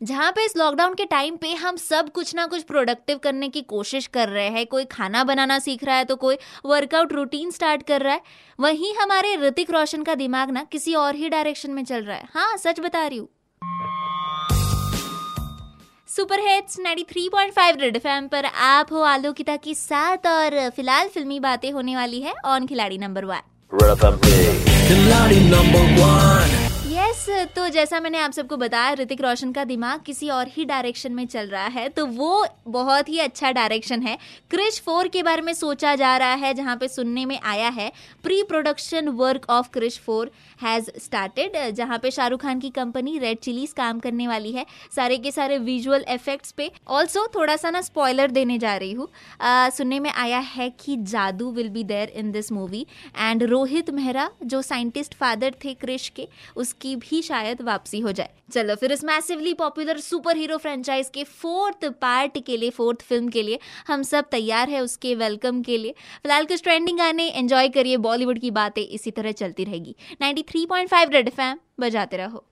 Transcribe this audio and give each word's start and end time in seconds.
जहाँ 0.00 0.30
पे 0.32 0.44
इस 0.44 0.56
लॉकडाउन 0.56 0.94
के 0.94 1.04
टाइम 1.04 1.36
पे 1.36 1.52
हम 1.54 1.76
सब 1.76 2.08
कुछ 2.10 2.34
ना 2.34 2.46
कुछ 2.46 2.62
प्रोडक्टिव 2.62 3.18
करने 3.18 3.48
की 3.48 3.60
कोशिश 3.62 4.06
कर 4.06 4.28
रहे 4.28 4.48
हैं। 4.48 4.64
कोई 4.66 4.84
खाना 4.84 5.24
बनाना 5.24 5.58
सीख 5.58 5.84
रहा 5.84 5.96
है 5.96 6.04
तो 6.04 6.16
कोई 6.16 6.36
वर्कआउट 6.66 7.12
रूटीन 7.12 7.50
स्टार्ट 7.50 7.82
कर 7.82 8.02
रहा 8.02 8.14
है। 8.14 8.20
वहीं 8.58 8.94
हमारे 8.94 9.34
ऋतिक 9.36 9.70
रोशन 9.70 10.02
का 10.02 10.14
दिमाग 10.14 10.50
ना 10.50 10.62
किसी 10.64 10.94
और 10.94 11.14
ही 11.14 11.28
डायरेक्शन 11.28 11.70
में 11.70 11.84
चल 11.84 12.04
रहा 12.04 12.16
है। 12.16 12.28
हाँ 12.34 12.56
सच 12.56 12.80
बता 12.80 13.06
रही 13.06 13.18
हूँ। 13.18 13.28
सुपर 16.08 16.40
हिट्स 16.40 16.78
93.5 16.78 17.80
रेड 17.80 17.96
एफएम 17.96 18.28
पर 18.28 18.44
आप 18.44 18.92
हो 18.92 19.02
आलोकिता 19.02 19.56
के 19.56 19.74
साथ 19.74 20.26
और 20.26 20.58
फ़िलहाल 20.70 21.08
फिल्मी 21.08 21.40
बातें 21.40 21.70
होने 21.72 21.96
वाली 21.96 22.20
है। 22.20 22.34
ऑन 22.46 22.66
खिलाड़ी 22.66 22.98
नंबर 22.98 23.24
वन 23.24 23.40
खिलाड़ी 24.88 25.40
नंबर 25.40 25.94
वन 26.00 26.69
तो 27.46 27.68
जैसा 27.68 27.98
मैंने 28.00 28.18
आप 28.18 28.32
सबको 28.32 28.56
बताया, 28.56 28.92
ऋतिक 28.94 29.20
रोशन 29.20 29.52
का 29.52 29.64
दिमाग 29.64 30.00
किसी 30.00 30.28
और 30.30 30.48
ही 30.48 30.64
डायरेक्शन 30.64 31.12
में 31.12 31.26
चल 31.26 31.46
रहा 31.46 31.66
है 31.66 31.88
तो 31.88 32.04
वो 32.06 32.46
बहुत 32.68 33.08
ही 33.08 33.18
अच्छा 33.18 33.50
डायरेक्शन 33.52 34.02
है। 34.02 34.16
क्रिश 34.50 34.80
फोर 34.80 35.08
के 35.08 35.22
बारे 35.22 35.42
में 35.42 35.52
सोचा 35.54 35.94
जा 35.96 36.16
रहा 36.16 36.34
है, 36.34 36.52
जहाँ 36.54 36.76
पे 36.76 36.88
सुनने 36.88 37.24
में 37.26 37.38
आया 37.40 37.68
है 37.68 37.90
pre 38.24 38.42
production 38.42 39.08
work 39.10 39.46
of 39.50 39.68
Krrish 39.72 39.98
four 39.98 40.30
has 40.60 40.90
started 40.98 41.56
जहाँ 41.74 41.98
पे 41.98 42.10
शाहरुख 42.10 42.42
खान 42.42 42.60
की 42.60 42.70
कंपनी 42.70 43.18
रेड 43.18 43.38
चिलीज 43.38 43.72
काम 43.72 44.00
करने 44.00 44.28
वाली 44.28 44.52
है, 44.52 44.66
सारे 44.96 45.18
के 45.18 45.30
सारे 45.30 45.58
विजुअल 45.60 46.04
इफेक्ट्स 46.08 46.52
पे। 46.52 46.70
ऑल्सो 46.88 47.26
थोड़ा 47.34 47.56
सा 47.56 47.70
ना 47.70 47.80
स्पॉयलर 47.82 48.30
देने 48.30 48.58
जा 48.58 48.76
रही 48.76 48.92
हूँ। 48.92 49.08
सुनने 49.70 50.00
में 50.00 50.10
आया 50.12 50.38
है 50.38 50.68
कि 50.80 50.96
जादू 51.04 51.50
will 51.52 51.68
be 51.68 51.84
there 51.84 52.08
in 52.10 52.30
this 52.32 52.52
movie 52.52 52.86
and 53.16 53.42
Rohit 53.44 53.90
Mehra, 53.90 54.30
जो 54.44 54.62
साइंटिस्ट 54.62 55.14
फादर 55.14 55.54
थे 55.64 55.74
क्रिश 55.76 56.08
के, 56.08 56.28
उसकी 56.56 56.94
भी 56.98 57.22
शायद 57.30 57.62
वापसी 57.62 58.00
हो 58.00 58.12
जाए। 58.12 58.30
चलो, 58.52 58.74
फिर 58.74 58.92
इस 58.92 59.04
massively 59.04 59.54
popular 59.54 59.98
super 60.00 60.36
hero 60.36 60.56
franchise 60.56 61.10
के 61.14 61.24
फोर्थ 61.24 61.84
पार्ट 62.00 62.38
के 62.46 62.56
लिए 62.56 62.70
फोर्थ 62.70 63.02
फ़िल्म 63.02 63.28
के 63.28 63.42
लिए 63.42 63.58
हम 63.88 64.02
सब 64.02 64.28
तैयार 64.30 64.70
है 64.70 64.80
उसके 64.80 65.14
वेलकम 65.14 65.62
के 65.62 65.78
लिए। 65.78 65.92
फ़िलहाल 66.22 66.44
कुछ 66.44 66.62
ट्रेंडिंग 66.62 67.00
आने 67.00 67.28
एंजॉय 67.28 67.68
करिए 67.68 67.96
बॉलीवुड 67.96 68.38
की 68.38 68.50
बातें 68.50 68.82
इसी 68.82 69.10
तरह 69.10 69.32
चलती 69.32 69.64
रहेगी। 69.64 69.96
93.5 70.22 71.12
रेड 71.12 71.30
फैम 71.30 71.58
बजाते 71.80 72.16
रहो। 72.16 72.49